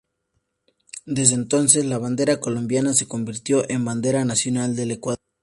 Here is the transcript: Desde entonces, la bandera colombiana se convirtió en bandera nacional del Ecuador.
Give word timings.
Desde 1.05 1.35
entonces, 1.35 1.85
la 1.85 1.99
bandera 1.99 2.39
colombiana 2.39 2.95
se 2.95 3.07
convirtió 3.07 3.69
en 3.69 3.85
bandera 3.85 4.25
nacional 4.25 4.75
del 4.75 4.89
Ecuador. 4.89 5.19